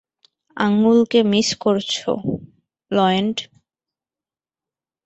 আঙ্গুলকে 0.57 1.19
miss 1.23 1.49
করছ, 1.59 1.93
লয়েন্ড। 2.91 3.37